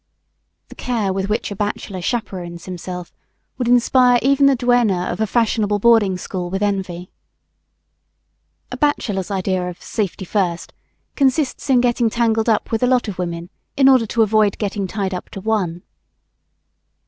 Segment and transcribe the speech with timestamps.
[0.69, 3.13] The care with which a bachelor chaperones himself
[3.59, 7.11] would inspire even the duenna of a fashionable boarding school with envy.
[8.71, 10.73] A bachelor's idea of "safety first"
[11.15, 14.87] consists in getting tangled up with a lot of women in order to avoid getting
[14.87, 15.83] tied up to one.